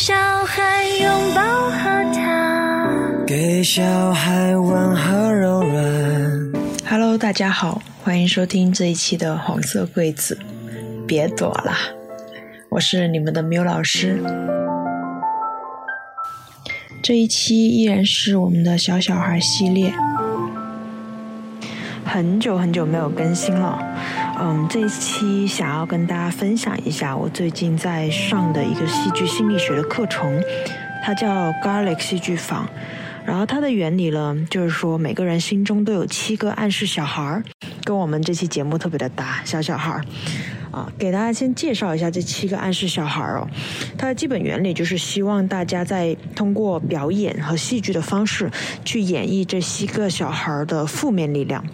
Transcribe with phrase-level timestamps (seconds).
[0.00, 0.14] 小
[0.46, 2.88] 孩拥抱和他，
[3.26, 6.52] 给小孩温和柔软。
[6.88, 10.38] Hello，大家好，欢迎收听这一期的黄色柜子，
[11.04, 11.76] 别躲啦！
[12.68, 14.22] 我是你们的缪老师。
[17.02, 19.92] 这一期依然是我们的小小孩系列，
[22.04, 23.87] 很久很久没有更新了。
[24.40, 30.40] 嗯，这一期想要跟大家分享一下我最近在上的一个戏剧心理学的课程，
[31.04, 32.68] 它叫 Garlic 戏剧坊。
[33.26, 37.42] 然后它的原理呢，就是说每个人心中都有七个暗示小孩儿，
[37.84, 40.04] 跟我们这期节目特别的搭，小小孩儿。
[40.70, 43.48] 啊，给大家先介绍一下这七个暗示小孩儿哦。
[43.96, 48.50] 它的基本原理就是希望大家在通过表演和戏剧的方式
[48.84, 51.64] 去演绎这七个小孩儿的负面力量。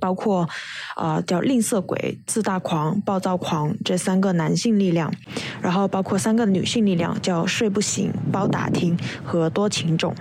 [0.00, 0.48] 包括，
[0.96, 5.12] 呃，叫吝啬鬼、自大狂、暴躁狂这三个男性力量，
[5.60, 10.14] 然后包括三个女性力量，叫睡不醒、包打听和多情种，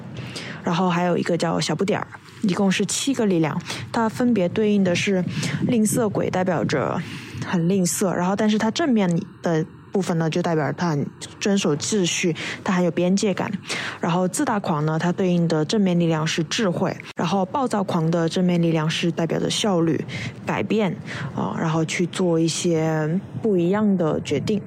[0.63, 2.07] 然后还有一个叫小不点儿，
[2.44, 3.59] 一共是七个力量，
[3.91, 5.23] 它分别对应的是
[5.67, 7.02] 吝啬鬼代表着
[7.45, 9.09] 很吝啬，然后但是它正面
[9.41, 9.66] 的。
[10.00, 11.05] 部分呢，就代表他很
[11.42, 12.33] 遵守秩序，
[12.64, 13.52] 他很有边界感。
[14.00, 20.00] 然后自大狂呢，它对应的正面力量是智慧；然后暴躁狂的正面力量是代表着效率、
[20.45, 20.95] 改变
[21.36, 24.61] 啊、然后去做一些不一样的决定。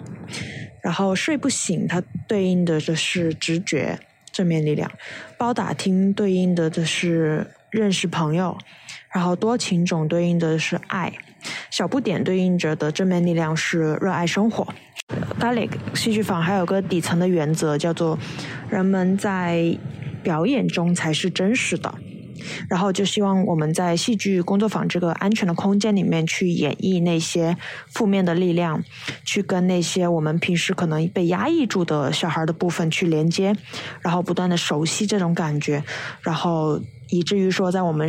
[0.83, 3.99] 然后睡不醒，它对应的就是直觉
[4.31, 4.87] 正面力量；
[5.39, 8.55] 包打听对应的就是认识朋友；
[9.11, 11.11] 然后多情种对应的是爱；
[11.71, 14.67] 小不点对应着的正面力量是热爱生活。
[15.39, 18.19] Dali 戏剧坊还有个底层的原则，叫做
[18.69, 19.77] 人们在
[20.23, 21.95] 表演中才是真实的。
[22.69, 28.83] 然后就希望我们在戏剧工作坊这个安全的空间里面去演绎那些负面的力量，
[29.25, 33.55] 去跟那些我们平时可能被压抑住的小孩的部分去连接，
[34.01, 35.85] 然后不断的熟悉这种感觉，
[36.23, 36.81] 然后
[37.11, 38.09] 以至于说在我们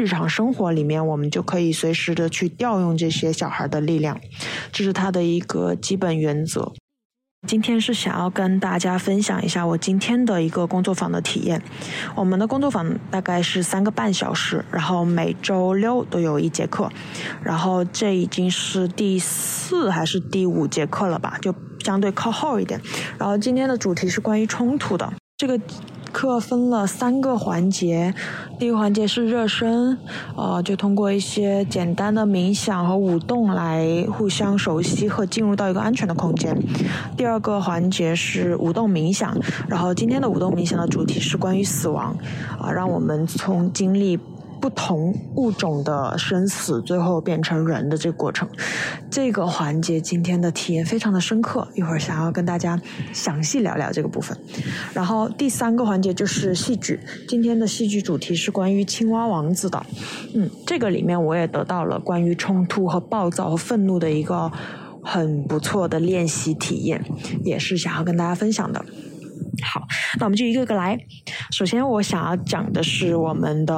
[0.00, 4.18] 日常生活里面，我们就可以随时的去调用这些小孩的力量，
[4.72, 6.72] 这是它的一个基本原则。
[7.46, 11.62] 今天是想要跟大家分享一下我今天的一个工作坊的体验。
[12.14, 16.90] 我们的工作坊大概是三个半小时，然后每周六都有一节课，
[17.42, 22.80] 然后这已经是第四还是第五节课了吧，就相对靠后一点。
[23.18, 25.60] 然后今天的主题是关于冲突的，这个。
[26.12, 28.14] 课分了三个环节，
[28.58, 29.96] 第一个环节是热身，
[30.36, 36.56] 呃，就通过一些简单的冥想和舞动来互相熟悉和进入到一个安全的空间。
[37.16, 39.36] 第二个环节是舞动冥想，
[39.68, 42.16] 然后今天的舞动冥想的主题是关于死亡，
[42.60, 44.18] 啊，让我们从经历。
[44.60, 48.48] 不同物种的生死，最后变成人的这个过程，
[49.10, 52.80] 这个环节今天的体验非常的深刻，一会儿想要跟大家
[53.12, 54.36] 详细聊聊这个部分。
[54.92, 59.86] 然后第三个环节就是戏剧，今天的戏剧主题是关于青蛙王子的，
[60.34, 64.52] 嗯，这个里面我也得到了关于冲突和暴躁和愤怒的一个
[65.02, 67.02] 很不错的练习体验，
[67.42, 68.84] 也是想要跟大家分享的。
[69.62, 69.86] 好，
[70.18, 70.98] 那我们就一个个来。
[71.50, 73.74] 首先，我想要讲的是我们的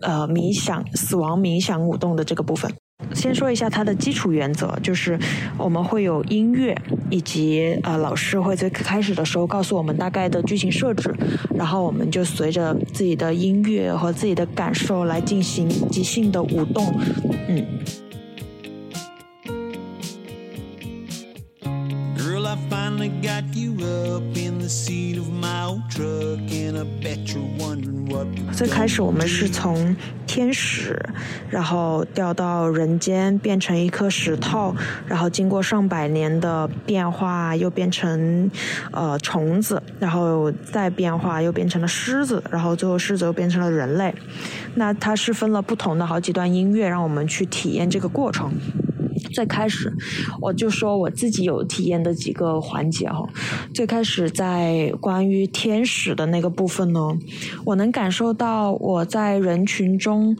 [0.00, 2.72] 呃冥想、死亡冥想舞动的这个部分。
[3.12, 5.18] 先说一下它的基础原则，就是
[5.58, 6.76] 我们会有音乐，
[7.10, 11.12] 以及呃老师会在开始的时候告诉我们大概的剧情设置，
[11.54, 16.94] 然后我们就随着自己的音乐和自己的感受来进行即兴的舞动，
[17.48, 17.66] 嗯。
[23.02, 28.08] I got you up in the seat of my old truck, and I bet you're wondering
[28.08, 28.28] what.
[28.52, 30.96] 最开始我们是从天使，
[31.50, 34.76] 然后掉到人间，变成一颗石头，
[35.08, 38.48] 然后经过上百年的变化，又变成
[38.92, 44.14] 呃虫子，然后再变化又变成了狮子，然后最后狮子又变成了人类。
[44.76, 48.52] 那它是分了不同的好几段音乐，让我们去体验这个过程。
[49.32, 49.92] 最开始，
[50.40, 53.28] 我就说我自己有体验的几个环节哈。
[53.74, 57.18] 最开始在关于天使的那个部分呢，
[57.64, 60.36] 我能感受到我在人群中，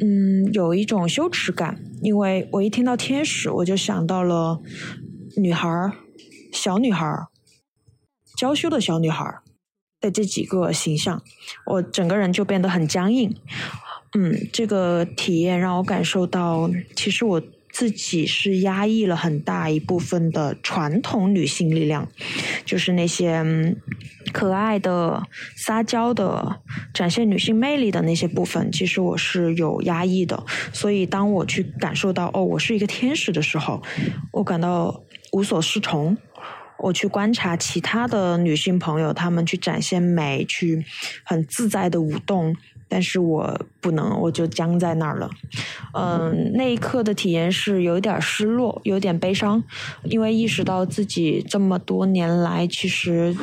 [0.00, 4.60] 嗯，有一种羞耻感，因为我一听到天使，我就想到了
[5.36, 5.92] 女孩儿、
[6.52, 7.26] 小女孩儿、
[8.36, 9.42] 娇羞的小女孩儿
[10.00, 11.22] 的这几个形象，
[11.66, 13.34] 我整个人就变得很僵硬。
[14.12, 17.40] 嗯，这个体验让我感受到，其实我
[17.72, 22.08] 自己是压抑了很大一部分的传统女性力量，
[22.64, 23.76] 就是那些
[24.32, 25.22] 可爱的、
[25.56, 26.60] 撒娇的、
[26.92, 30.44] 展现女性魅力的那些部分，其实我是有压抑的。
[30.72, 33.82] 所以当我去感受到哦，我是一个天使的时候，
[34.32, 35.02] 我感到
[35.32, 36.16] 无所适从。
[36.82, 40.82] 我去观察其他的女性朋友，她们去展现美，去
[41.24, 42.56] 很自在的舞动，
[42.90, 45.30] 但是我不能，我就僵在那儿了。
[45.94, 49.62] 嗯，那一刻的体验是有一点失落，有点悲伤，
[50.02, 53.36] 因为意识到自己这么多年来，其实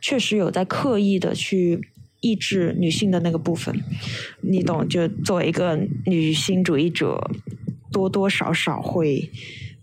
[0.00, 1.80] 确实有在刻意的去
[2.20, 3.74] 抑制女性的那个部分，
[4.40, 4.88] 你懂？
[4.88, 5.76] 就作为一个
[6.06, 7.28] 女性主义者，
[7.90, 9.28] 多多少少会。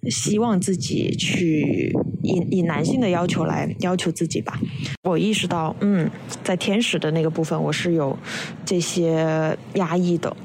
[0.09, 1.91] 希望自己去
[2.23, 4.57] 以以男性的要求来要求自己吧。
[5.03, 6.09] 我意识到，嗯，
[6.43, 8.17] 在天使的那个部分，我是有
[8.65, 10.35] 这些压抑的。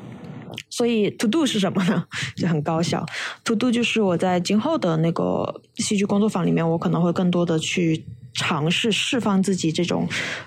[0.70, 2.04] 所以，to do 是什么呢？
[2.36, 3.04] 就很高效。
[3.44, 8.04] to do 就是我在今后的那个戏剧工作坊里面，我可能会更多的去
[8.34, 10.06] 尝试释放自己这种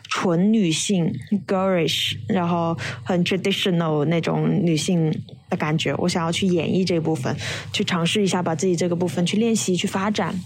[0.10, 1.12] 纯女性
[1.48, 5.12] girlish，然后很 traditional 那种女性。
[5.50, 7.34] 的感觉，我想要去演绎这部分，
[7.72, 10.38] 去尝试一下，把自己这个部分去练习、去发展。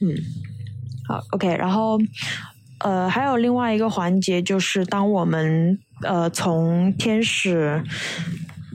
[0.00, 0.08] 嗯，
[1.06, 1.54] 好，OK。
[1.58, 1.98] 然后，
[2.78, 7.84] 呃，还有另外一个环节，就是当我们呃从天使。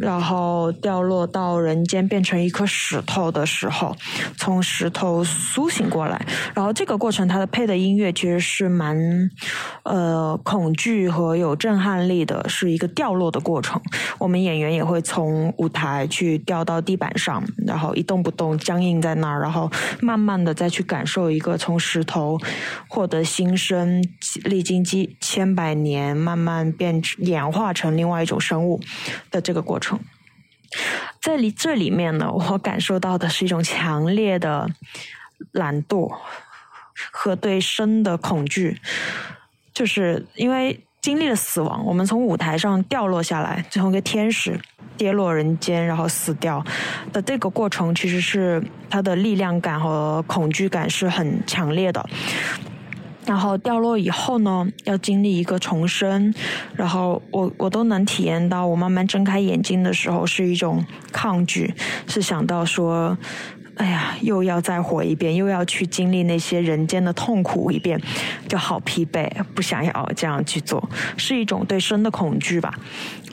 [0.01, 3.95] 然后掉落到人间，变成一颗石头的时候，
[4.35, 6.25] 从石头苏醒过来。
[6.55, 8.97] 然后这个过程，它的配的音乐其实是蛮
[9.83, 13.79] 呃恐惧和有震撼力的，是一个掉落的过程。
[14.17, 19.69] 我们演员也会从舞台去掉到地板上，然后一动不动，僵硬在那儿，然后
[20.01, 22.39] 慢慢的再去感受一个从石头
[22.87, 24.03] 获得新生，
[24.45, 28.79] 历经几千百年，慢慢变演化成另外一种生物
[29.29, 29.90] 的这个过程。
[31.21, 34.69] 在里这里面呢，我感受到的是一种强烈的
[35.51, 36.11] 懒惰
[37.11, 38.79] 和对生的恐惧，
[39.73, 44.59] 就是因为经历了死亡，我们从舞台上掉落下来，最后一个天使
[44.97, 46.63] 跌落人间，然后死掉
[47.11, 52.07] 的这个过程，其实是它的力量感和恐惧感是很强烈的。
[53.25, 56.33] 然后掉落以后呢，要经历一个重生，
[56.75, 61.73] 然后我我都能体验到，我慢慢睁开眼睛的时候是一种抗拒，
[62.07, 63.15] 是想到说，
[63.75, 68.01] 哎呀，又要再活一遍，又要去经历那些人间的痛苦一遍，
[68.47, 72.73] 就好疲惫，不想要这样去做，是一种对生的恐惧吧，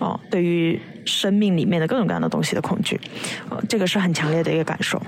[0.00, 3.00] 哦，对于生命里面的各种各样的东西的恐惧，
[3.48, 5.00] 呃，这个是很强烈的一个感受。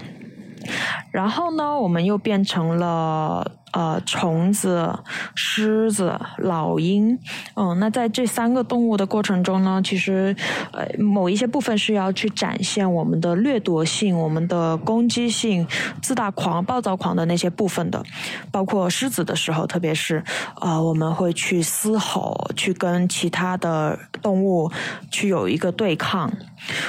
[1.10, 3.58] 然后呢，我们又变成了。
[3.72, 4.98] 呃，虫子、
[5.34, 7.18] 狮子、老鹰，
[7.54, 10.34] 嗯，那在这三个动物的过程中呢，其实
[10.72, 15.66] 呃，某一些部分是要去展现我们的掠夺性、我们的攻击性、
[16.02, 18.02] 自大狂、暴躁狂的那些部分的。
[18.50, 20.24] 包括狮子的时候，特别是
[20.60, 24.70] 呃，我们会去嘶吼，去跟其他的动物
[25.10, 26.32] 去有一个对抗。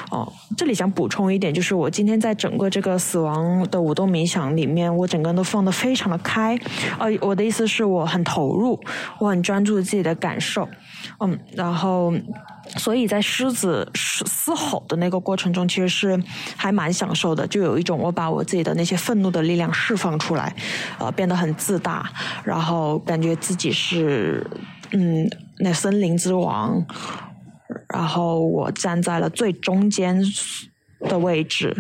[0.10, 6.58] 哦，这里想补充一点，就是我今天在整个这个死亡的舞动冥想里面，我整个人都放得非常的开。
[7.00, 8.80] 呃，我的意思是我很投入，
[9.20, 10.68] 我很专注自己的感受，
[11.20, 12.14] 嗯，然后，
[12.78, 16.24] 所以在狮子嘶吼的那个过程中，其实是
[16.56, 20.56] 还蛮享受的，就有一种我把我自己的那些愤怒的力量释放出来，
[21.00, 22.10] 呃，变得很自大，
[22.44, 24.46] 然后感觉自己是
[24.92, 25.30] 嗯，
[25.60, 26.86] 那森林之王，
[27.90, 30.24] 然后我站在了最中间。
[31.08, 31.76] 的位置，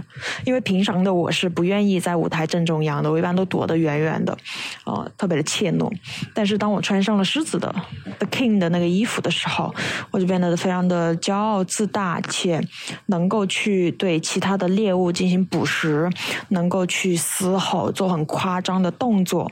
[0.46, 4.38] 因为平常的我是不愿意在舞台正中央的，我一般都躲得远远的，
[4.86, 5.92] 呃，特别的怯懦。
[6.34, 7.74] 但是当我穿上了狮子的
[8.18, 9.74] The King 的那个衣服的时候，
[10.12, 12.62] 我就变得非常的骄傲自大，且
[13.08, 16.10] 能够去对其他的猎物进行捕食，
[16.50, 19.52] 能够去嘶吼，做很夸张的动作。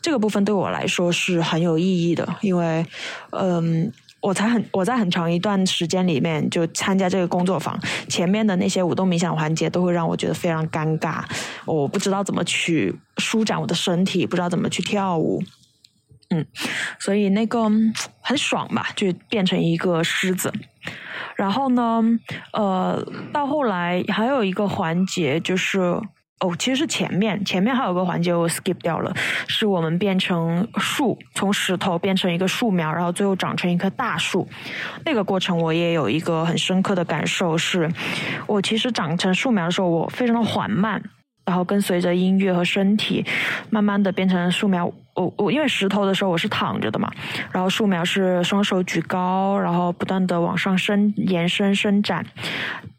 [0.00, 2.86] 这个部分对我来说是很有意义的，因为，
[3.30, 3.92] 嗯。
[4.20, 11.22] 我才很我在很长一段时间里面就参加这个工作坊，前面的那些舞动冥想环节都会让我觉得非常尴尬，
[11.64, 15.42] 我不知道怎么去舒展我的身体，不知道怎么去跳舞，
[16.30, 16.44] 嗯，
[16.98, 17.70] 所以那个
[18.20, 20.52] 很爽吧，就变成一个狮子，
[21.36, 22.02] 然后呢，
[22.52, 26.00] 呃，到后来还有一个环节就是。
[26.40, 29.10] 哦，其实是前面，前面还有个环节我 skip 掉了，
[29.48, 34.46] 是我们变成树，从石头变成一个树苗，然后最后长成一棵大树。
[35.06, 37.90] 那个过程我也有一个很深刻的感受，是
[38.46, 41.02] 我其实长成树苗的时候，我非常的缓慢，
[41.46, 43.24] 然后跟随着音乐和身体，
[43.70, 44.92] 慢慢的变成树苗。
[45.14, 47.10] 我我因为石头的时候我是躺着的嘛，
[47.50, 52.26] 然后树苗是双手举高，然后不断的往上伸延伸伸展。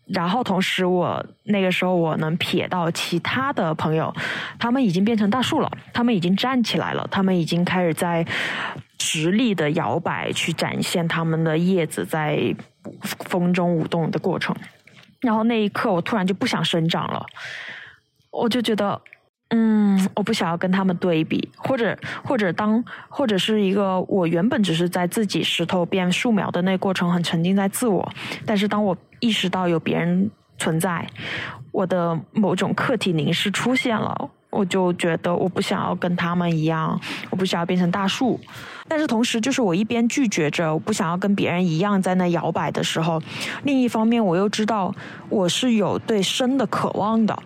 [0.08, 4.14] 然后同时，我那个时候我能瞥到其他的朋友，
[4.58, 8.26] 他们已经变成大树了，他们已经站起来了，他们已经开始在
[8.98, 12.56] 直立的摇摆，去展现他们的叶子在
[13.02, 14.56] 风中舞动的过程。
[15.20, 17.26] 然后那一刻，我突然就不想生长了，
[18.32, 19.02] 我就觉得
[19.50, 28.12] 嗯，我不想要跟他们对比，或者或者当或者是一个我原本只是在自己石头变树苗的那过程很沉浸在自我，
[28.46, 31.08] 但是当我意识到有别人存在，
[31.72, 37.00] 我的某种客体凝视出现了，我就觉得我不想要跟他们一样，
[37.30, 38.38] 我不想要变成大树，
[38.90, 43.22] 但是同时就是我一边拒绝着我不想要跟别人一样在那摇摆的时候，
[43.64, 44.94] 另一方面我又知道
[45.30, 47.42] 我是有对生的渴望的。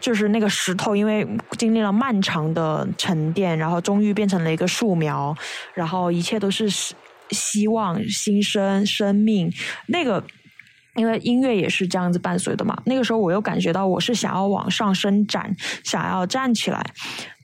[0.00, 1.26] 就是那个石头，因为
[1.56, 5.36] 经历了漫长的沉淀，然后终于变成了一个树苗，
[5.74, 6.68] 然后一切都是
[7.30, 9.52] 希望、新生、生命。
[9.86, 10.22] 那个，
[10.94, 12.76] 因为音乐也是这样子伴随的嘛。
[12.86, 16.84] 那个时候，我又感觉到我是想要往上伸展，想要站起来，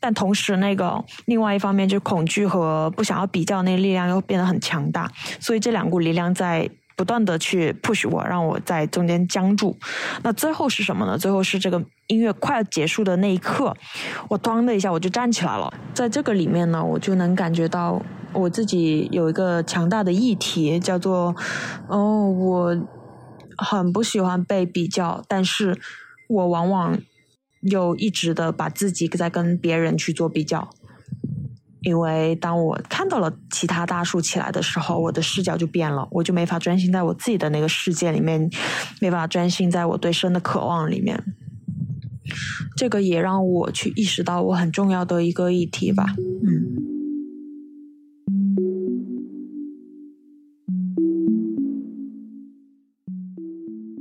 [0.01, 5.11] 但同时，那个另外一方面，就恐惧和不想要比较那力量又变得很强大。
[5.41, 6.71] 所以这两股力量在。
[6.97, 9.77] 不断的去 push 我，让我在中间僵住。
[10.23, 11.19] 那最后是什么呢？
[11.19, 13.75] 最后是这个音乐快要结束的那一刻，
[14.29, 15.73] 我咣的一下我就站起来了。
[15.93, 18.01] 在这个里面呢，我就能感觉到
[18.33, 21.35] 我自己有一个强大的议题，叫做
[21.89, 22.77] 哦，我
[23.57, 25.79] 很不喜欢被比较，但是
[26.29, 26.99] 我往往
[27.63, 30.69] 又一直的把自己在跟别人去做比较。
[31.85, 38.51] 因为当我看到了其他大树起来的时候，我的视角就变了，我就没法专心在我自己的那个世界里面，
[39.01, 41.23] 没法专心在我对生的渴望里面。
[42.75, 46.15] 这个也让我去意识到我很重要的一个议题吧。
[46.43, 46.83] 嗯。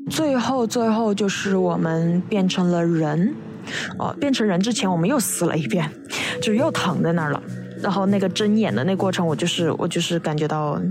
[0.10, 3.36] 最后，最后就是我们变成了人，
[4.00, 5.92] 哦，变成人之前，我们又死了一遍，
[6.42, 7.44] 就又躺在那儿了。
[7.84, 10.82] 然后那个睁眼的那过程，我就是我就是感觉到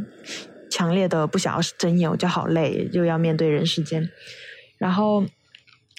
[0.70, 4.08] 强烈的不想要睁眼，我就好累，又要面对人世间，
[4.78, 5.24] 然后。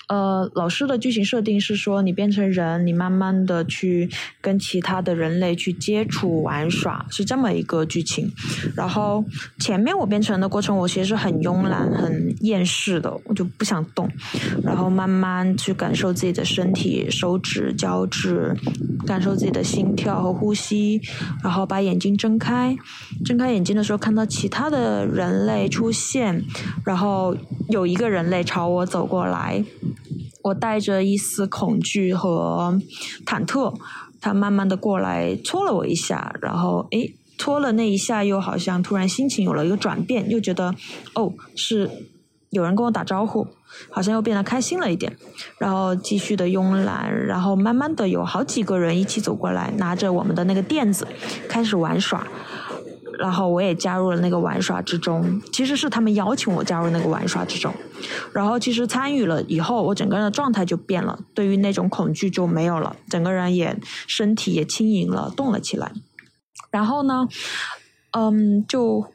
[0.09, 4.09] 呃，老师的剧情设定是说，你变成人，你慢慢的去
[4.41, 8.29] 跟其他的人类去接触玩耍，是这么一个剧情。
[8.75, 9.23] 然后
[9.59, 14.09] 前面我变成的过程，我其实是很慵懒、很厌世的，我就不想动。
[14.61, 18.53] 然后慢慢去感受自己的身体，手指、脚趾，
[19.07, 21.01] 感受自己的心跳和呼吸。
[21.41, 22.75] 然后把眼睛睁开，
[23.23, 26.43] 睁开眼睛的时候看到其他的人类出现，
[26.85, 27.35] 然后
[27.69, 29.63] 有一个人类朝我走过来。
[30.43, 32.79] 我带着一丝恐惧和
[33.25, 33.73] 忐忑，
[34.19, 40.75] 他慢慢的过来戳了我一下，然后诶，戳了那一下，又好像突然心情有了一个转变，又觉得
[41.15, 41.89] 哦是
[42.49, 43.47] 有人跟我打招呼，
[43.89, 45.15] 好像又变得开心了一点，
[45.57, 51.07] 然后继续的慵懒，然后慢慢的有好几个人一起走过来，拿着我们的那个垫子
[51.47, 52.27] 开始玩耍。
[53.19, 57.73] 然后我也加入了那个玩耍之中，其实是他们邀请我加入那个玩耍之中。
[58.33, 63.77] 然后其实参与了以后，我整个人的状态就变了，对于那种恐惧就没有了，整个人也
[64.07, 65.91] 身体也轻盈了，动了起来。
[66.71, 67.27] 然后呢，
[68.11, 69.05] 嗯，就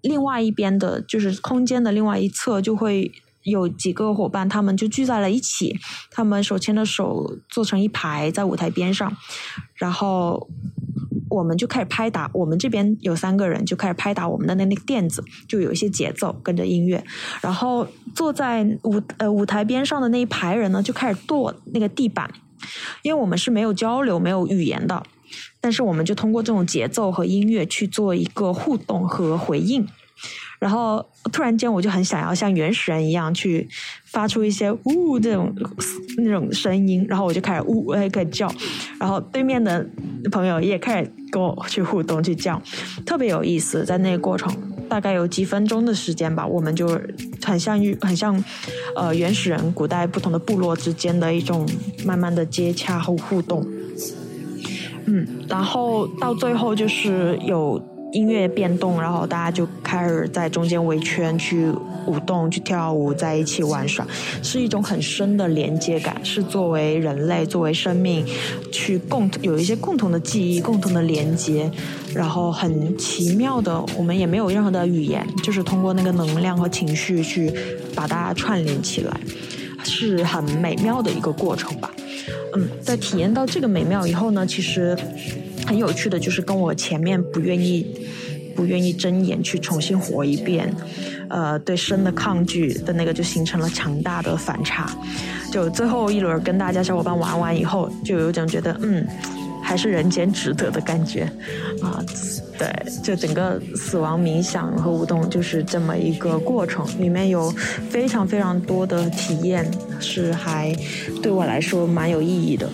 [0.00, 5.78] 另外一边的，就是空间的另外一侧，就会有几个伙伴，他们就聚在了一起，
[6.10, 9.16] 他们手牵着手坐成一排在舞台边上，
[9.74, 10.48] 然后。
[11.34, 17.04] 我们就开始拍打，我们这边有三个人就开始拍打我们的那那个垫子，就有一些节奏跟着音乐。
[17.40, 22.30] 然后坐在舞呃舞台边上的那一排人呢，就开始跺那个地板，
[23.02, 25.02] 因为我们是没有交流、没有语言的，
[25.60, 29.86] 但是我们就通过这种节奏和音乐去做一个互动和回应。
[30.58, 33.68] 然后突然间，我就很想要像原始人一样去
[34.06, 35.54] 发出一些呜这种
[36.16, 38.50] 那种声音，然后我就开始呜，我也开始叫，
[38.98, 39.86] 然后对面的
[40.32, 42.60] 朋友也开始跟我去互动去叫，
[43.04, 43.84] 特别有意思。
[43.84, 44.50] 在那个过程，
[44.88, 46.98] 大概有几分钟的时间吧，我们就
[47.44, 48.42] 很像于很像
[48.96, 51.68] 呃原始人古代不同的部落之间的一种
[52.06, 53.66] 慢慢的接洽和互动。
[55.04, 57.82] 嗯，然后到最后就是有。
[58.14, 61.68] 音乐变动，然后大家就开始在中间围圈去
[62.06, 64.06] 舞动、去跳舞，在一起玩耍，
[64.40, 68.24] 是一种很深的连接感，是作为人类、作为生命
[68.70, 71.68] 去共有一些共同的记忆、共同的连接，
[72.14, 77.52] 然后很奇妙的，我们也没有任何的语言，就是通过那个能量和情绪去
[77.96, 79.20] 把大家串联起来，
[79.82, 81.90] 是很美妙的一个过程吧。
[82.54, 84.96] 嗯，在体验到这个美妙以后呢，其实。
[85.66, 88.06] 很有趣的就是跟我前面不愿意、
[88.54, 90.72] 不愿意睁眼去重新活一遍，
[91.28, 94.90] 呃，对生的抗拒的那个就形成了强大的反差。
[95.50, 99.06] 就最后一轮跟大家小伙伴玩完以后，就有种觉得嗯，
[99.62, 101.22] 还是人间值得的感觉
[101.80, 102.04] 啊。
[102.56, 102.68] 对，
[103.02, 107.50] 就整个死亡冥想和舞动就是这么一个过程，里面有
[107.90, 109.68] 非常非常多的体验，
[109.98, 110.72] 是还
[111.20, 112.70] 对我来说蛮有意义的。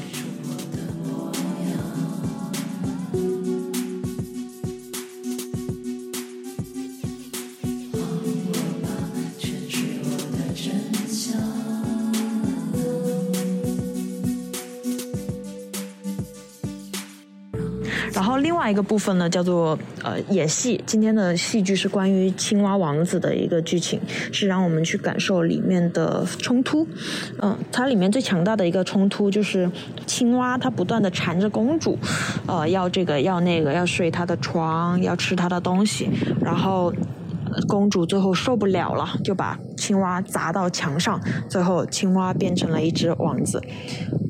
[18.70, 20.80] 外一个部分呢，叫做呃演戏。
[20.86, 24.00] 今天的戏剧是关于青蛙王子的一个剧情，
[24.30, 26.86] 是让我们去感受里面的冲突。
[27.42, 29.68] 嗯、它里面最强大的一个冲突就是
[30.06, 31.98] 青蛙它不断的缠着公主，
[32.46, 36.08] 呃，要这个要那个，要睡她的床，要吃她的东西，
[36.40, 36.94] 然后。
[37.66, 43.60] 公主最后受不了了，就把青蛙砸到墙上，最后青蛙变成了一只王子。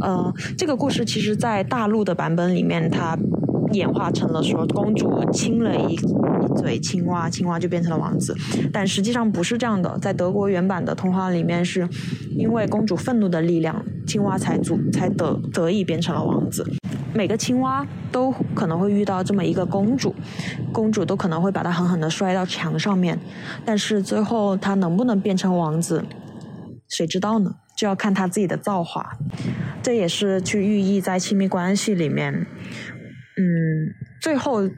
[0.01, 3.15] 呃，这个故事其实，在大陆的版本里面，它
[3.73, 5.99] 演化成了说公主亲了一一
[6.57, 8.37] 嘴青蛙，青蛙就变成了王子。
[8.73, 11.89] 但实际上不是这样的，在德国原版的童话里面，是
[12.37, 16.67] 因为公主愤怒的力量，青蛙才足才得得以变成了王子。
[17.13, 20.15] 每个青蛙都可能会遇到这么一个公主，
[20.73, 23.19] 公主都可能会把她狠狠地摔到墙上面，
[23.65, 26.05] 但是最后她能不能变成王子，
[26.89, 27.57] 谁知道呢？
[27.77, 29.19] 就要看她自己的造化。
[29.83, 32.47] 这也是去寓意在亲密关系里面，
[33.37, 34.69] 嗯，最后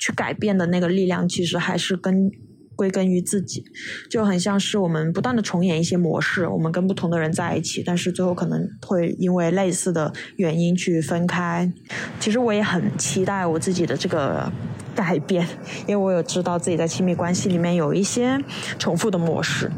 [0.00, 2.30] 去改变的那个力量，其实还是跟
[2.76, 3.64] 归根于自己，
[4.10, 11.72] 就很像是我们不断的重演一些模式，我们跟不同的人在一起，但是最后可能会因为类似的原因去分开。
[12.18, 14.52] 其实我也很期待我自己的这个
[14.94, 15.46] 改变，
[15.86, 18.38] 因为我有知道自己在亲密关系里面有一些
[18.78, 19.70] 重复的模式。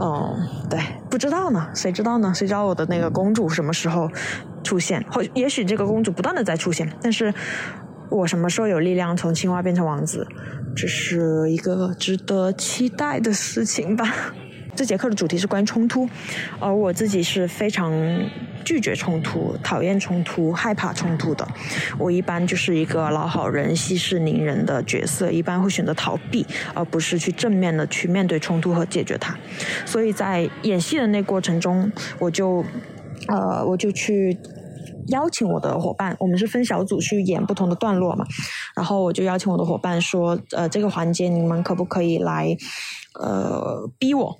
[0.00, 0.36] 嗯，
[0.68, 2.32] 对，不知道呢，谁知道呢？
[2.34, 4.10] 谁知道我的那个公主什么时候
[4.62, 5.04] 出现？
[5.10, 7.32] 或也许这个公主不断的在出现，但是
[8.10, 10.26] 我什么时候有力量从青蛙变成王子，
[10.74, 14.12] 这是一个值得期待的事情吧。
[14.76, 16.08] 这节课的主题是关于冲突，
[16.58, 17.92] 而我自己是非常
[18.64, 21.46] 拒绝冲突、讨厌冲突、害怕冲突的。
[21.96, 29.36] 我一般就是一个老好人、息事宁人的角色，一般会选择逃避，而不是去正面的去面对冲突和解决它。
[29.86, 32.64] 所以在演戏的那过程中，我就，
[33.28, 34.36] 呃，我就去。
[35.08, 38.24] 邀请我的伙伴，我们是分小组去演不同的段落嘛，
[38.76, 42.56] 然后我就邀请我的伙伴说，呃，这个环节你们可不可以来，
[43.20, 44.36] 呃，逼我，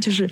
[0.00, 0.28] 就是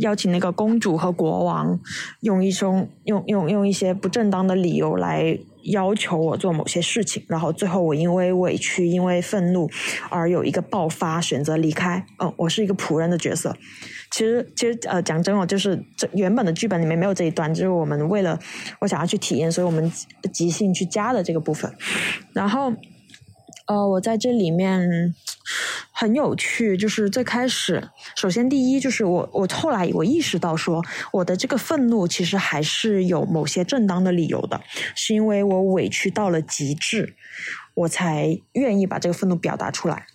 [0.00, 1.78] 邀请那个公主和国王
[2.20, 9.68] 用一种用用用一些不正当的理由来要求我做某些事情，然后最后我因为委屈、因为愤怒
[10.08, 12.06] 而有一个爆发，选择离开。
[12.18, 13.54] 嗯，我是一个仆人的角色。
[14.18, 18.36] 其实，其实呃，讲真哦，就是这原本的剧本里面没有这一段，就是我们为了
[18.80, 19.92] 我想要去体验，所以我们
[20.32, 21.72] 即兴去加的这个部分。
[22.32, 22.72] 然后，
[23.68, 25.14] 呃，我在这里面
[25.92, 34.60] 很有趣，就是最开始，首先第一就是我我后来我意识到说，我的这个愤怒其实还是有某些正当的理由的，
[34.96, 37.14] 是因为我委屈到了极致，
[37.74, 40.06] 我才愿意把这个愤怒表达出来。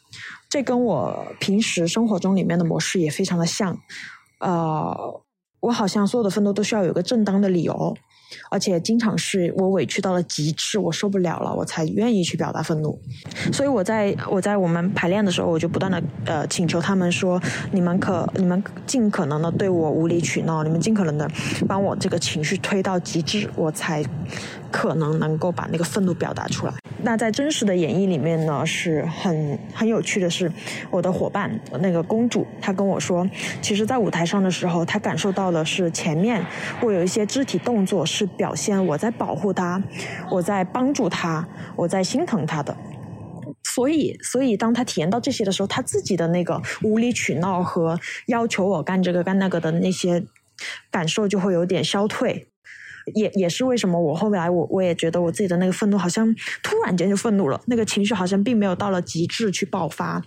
[0.53, 3.75] 这跟我平时生活中里面的模式也非常的像，
[4.37, 5.19] 呃，
[5.61, 7.97] 我好像所有的奋斗都需要有个正当的理由，
[8.49, 12.99] 而且经常是我委屈到了极致，我受不了了，我才愿意去表达愤怒。
[13.51, 17.41] 所以我在我在我们排练的时候，我就不断的呃请求他们说，
[17.71, 21.29] 你们可你们尽可能的对我无理取闹，你们尽可能的
[21.67, 24.03] 帮我这个情绪推到极致，我才
[24.71, 26.73] 可能能够把那个愤怒表达出来。
[27.05, 30.49] 那在真实的演绎里面呢，是很很有趣的是，
[30.89, 33.27] 我的伙伴那个公主，她跟我说，
[33.61, 36.43] 其实，在舞台上的时候，她感受到的是前面
[36.81, 39.81] 我有一些肢体动作是表现我在保护他，
[40.29, 42.75] 我在帮助他，我在心疼他的。
[43.63, 50.23] 所以，所以当他体验到这些的时候，他自己的那个无理取闹和要求我干这个干那个的那些
[50.91, 52.49] 感受就会有点消退。
[53.15, 56.33] 也也是为什么我后来我我也觉得我自己的那个愤怒好像
[56.63, 60.23] 突然间就愤怒了，那个情绪好像并没有到了极致去爆发，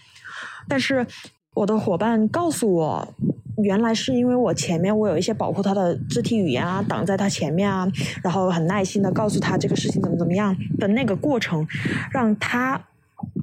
[0.68, 1.06] 但是
[1.54, 3.14] 我的伙伴告诉我，
[3.62, 7.86] 原来是因为我前面我有一些保护他的肢体语言啊，挡在他前面啊，
[8.22, 11.66] 然后很耐心的告诉他这个事情怎么怎么样的那个过程，
[12.10, 12.80] 让他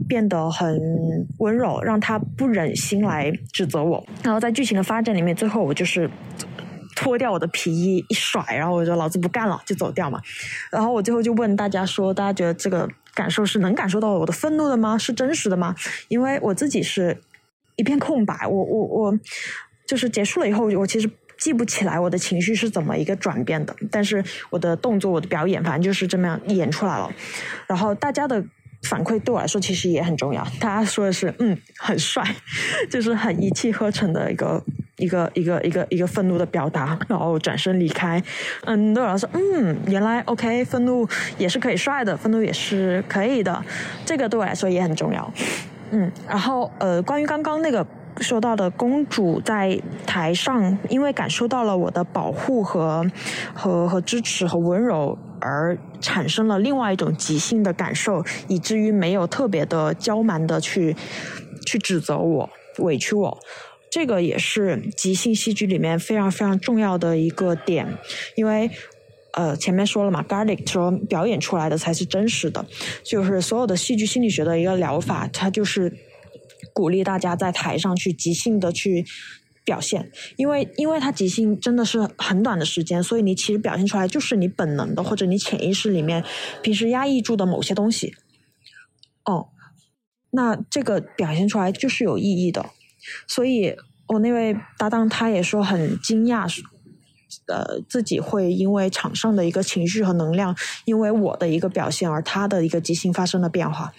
[0.07, 4.05] 变得很温柔，让他不忍心来指责我。
[4.23, 6.09] 然后在剧情的发展里面，最后我就是。
[6.95, 10.21] 脱掉我的皮衣一甩，然后我就说老子不干了，就走掉嘛。
[10.69, 14.95] 然后我最后就问大家说，大家觉得这个感受是能感受到我的愤怒的吗？
[14.95, 15.75] 是真实的吗？
[16.07, 17.19] 因为我自己是
[17.77, 19.19] 一片空白，我我我
[19.93, 27.11] 就是结束了以后，我其实记不起来我的情绪是怎么一个转变的，但是我的动作、我的表演，反正就是这么样演出来了。
[27.67, 28.43] 然后大家的。
[28.85, 30.45] 反馈对我来说其实也很重要。
[30.59, 32.21] 大家说的是，嗯，很帅，
[32.91, 34.61] 就是很一气呵成的一个
[34.97, 38.21] 一个一个一个一个愤怒的表达，然后转身离开。
[38.65, 43.63] 嗯，对我来说，嗯，原来 OK，愤怒也是可以帅的，愤怒也是可以的，
[44.05, 45.33] 这个对我来说也很重要。
[45.91, 47.87] 嗯，然后呃，关于刚刚那个
[48.19, 53.05] 说到的公主在台上，因为感受到了我的保护和
[53.53, 55.17] 和和支持和温柔。
[55.45, 60.95] 而产生了另外一种即兴的感受，以至于没有特别的娇蛮的去
[61.65, 63.37] 去指责我、委屈我。
[63.91, 67.85] 这个也是即兴戏剧里面非常非常重要的一个点，
[68.37, 68.71] 因为
[69.33, 72.65] 呃前面说了嘛，Garlic 说表演出来的才是真实的，
[73.03, 75.93] 就是所有的戏剧心理学的一个疗法，它就是
[76.73, 79.05] 鼓励大家在台上去即兴的去
[79.63, 86.23] 表现，因为因为它即兴真的是很短的时间，所以你其实表现出来就是你本能的或者你潜意识里面
[86.61, 88.13] 平时压抑住的某些东西，
[89.23, 89.47] 哦，
[90.31, 92.65] 那这个表现出来就是有意义的。
[93.27, 93.75] 所以，
[94.07, 96.49] 我那位搭档他也说很惊讶，
[97.47, 100.55] 呃，自己会因为场上的一个情绪和能量，
[100.85, 103.93] 因为我的一个表现而他的一个即兴发生了变化，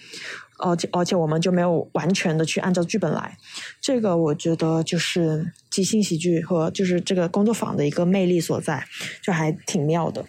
[0.57, 3.37] 而且而且我们就没有完全的去按照剧本来，
[3.81, 8.85] 这个我觉得就是即兴喜剧和就是这个工作坊的一个魅力所在，
[9.21, 10.25] 就还挺妙的，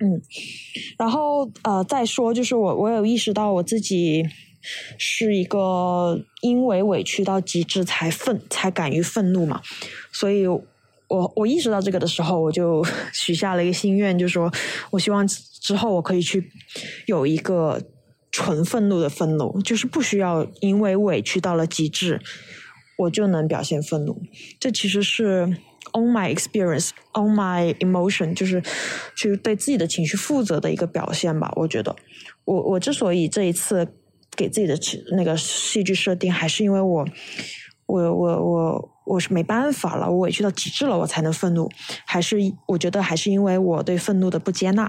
[0.00, 0.20] 嗯，
[0.98, 4.24] 然后呃再说就是我我有意识到我自己。
[4.98, 9.62] 是一个因为委屈到极致才愤才敢于愤怒嘛，
[10.12, 14.52] 所以我我意识到这个的时候，我就许下了一个心愿，就是说
[14.90, 16.50] 我希望之后我可以去
[17.06, 17.80] 有一个
[18.30, 22.20] 纯愤怒的愤怒，就是不需要因为委屈到了极致，
[22.98, 24.22] 我就能表现愤怒。
[24.58, 25.46] 这其实是
[25.92, 28.62] on my experience on my emotion，就是
[29.16, 31.52] 去对自己的情绪负责的一个表现吧。
[31.56, 31.96] 我觉得，
[32.44, 33.94] 我我之所以这一次。
[34.36, 34.78] 给自己的
[35.16, 37.04] 那个戏剧设定，还是因为我，
[37.86, 41.68] 我我我我是没办法了，我委屈到极致了，我才能愤怒。
[42.06, 42.36] 还是
[42.68, 44.84] 我觉得还是因为我对愤怒的不接纳，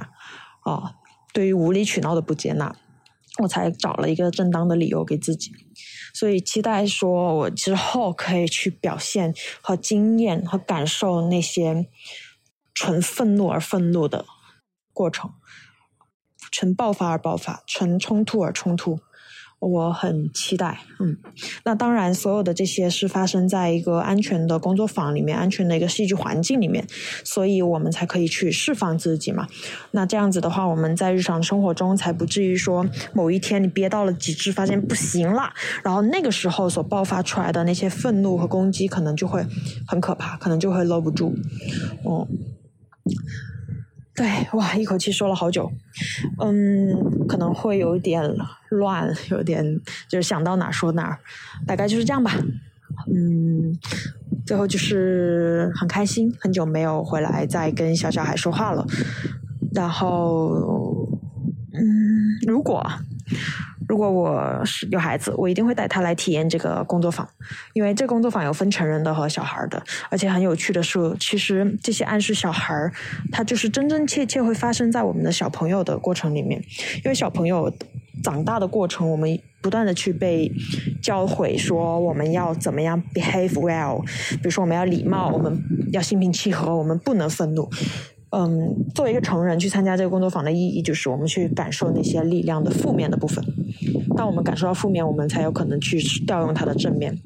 [0.65, 0.93] 啊，
[1.33, 2.75] 对于无理取闹的不接纳，
[3.39, 5.51] 我才找了一个正当的理由给自己。
[6.13, 11.87] 所以期待说我之后可以去表现和经验和感受那些
[12.73, 14.25] 纯愤怒而愤怒的
[14.91, 15.33] 过程，
[16.51, 18.99] 纯爆发而爆发，纯冲突而冲突。
[19.59, 21.17] 我很期待，嗯，
[21.65, 26.87] 那当然，所有的这些是发生在一个安全的工作坊里面，安全的一个戏剧环境里面，
[27.25, 29.47] 所以我们才可以去释放自己嘛。
[29.91, 35.51] 那这样子的话，我们在日常生活中才不至于说某一天你憋到了极致，发现不行了，
[35.83, 39.45] 然后那个时候所爆发出来的那些愤怒和攻击，可能就会
[39.85, 41.35] 很可怕，可能就会搂不住，
[42.05, 42.25] 嗯。
[44.19, 45.71] 对，哇，一口气说了好久，
[46.43, 48.21] 嗯，可能会有点
[48.69, 49.63] 乱，有点
[50.09, 51.17] 就是想到哪说哪，
[51.65, 52.33] 大概就是这样吧，
[53.07, 53.73] 嗯，
[54.45, 58.85] 最后就是很开心，很久没有回来再跟小小孩说话了，
[59.73, 61.07] 然后，
[61.71, 61.81] 嗯，
[62.45, 62.85] 如果。
[63.89, 67.27] 如果我是有孩子，我一定会带他来体验这个工作坊，
[67.73, 72.71] 因为这工作坊有分成人的和小孩的，而且很有趣的是，其实这些暗示小孩，
[73.31, 76.61] 他就是真真切切会发生在我们的小朋友的过程里面，
[77.03, 77.73] 因为小朋友
[78.23, 80.51] 长大的过程，我们不断的去被
[81.01, 84.03] 教诲说我们要怎么样 behave well，
[84.35, 85.59] 比如说我们要礼貌，我们
[85.91, 87.67] 要心平气和，我们不能愤怒。
[88.31, 93.43] 嗯，作为一个成人去参加这个工作坊的意义，就是我们去感受那些力量的负面的部分。
[94.19, 97.17] 当我们感受到负面，我们才有可能去调用它的正面。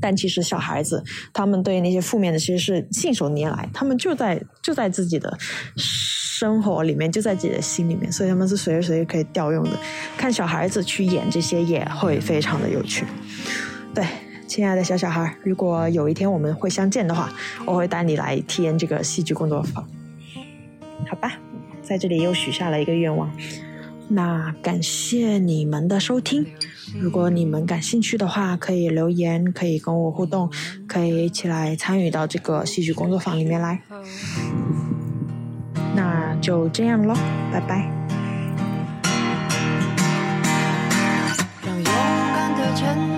[0.00, 1.00] 但其实小孩子
[1.32, 5.38] 他们对那些负面的其实是信手拈来，他们就在就在自己的
[5.76, 9.78] 生活里面，就在自己的心里面，所以他们是随时随地可以调用的。
[10.18, 13.06] 看小孩子去演这些也会非常的有趣。
[13.94, 14.04] 对，
[14.48, 17.32] 亲爱的小小孩，如果有一天我们会相见的话，
[17.64, 19.88] 我会带你来体验这个戏剧工作坊。
[21.08, 21.38] 好吧，
[21.80, 23.30] 在这里又许下了一个愿望。
[24.08, 26.46] 那感谢你们的收听。
[27.00, 30.48] 如果你们感兴趣的话，可以留言，可以跟我互动，
[30.86, 33.80] 可以一起来参与到这个戏剧工作坊里面来。
[35.96, 37.14] 那就这样喽，
[37.52, 37.90] 拜拜。
[41.64, 43.13] 让勇敢的